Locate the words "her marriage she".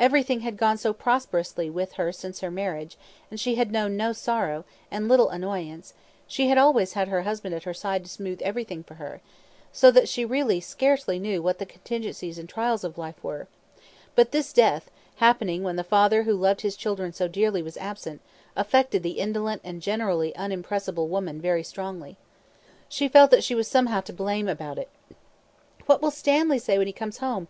2.40-3.54